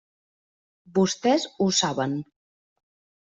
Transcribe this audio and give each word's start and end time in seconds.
Vostès 0.95 1.45
ho 1.65 1.69
saben. 1.81 2.17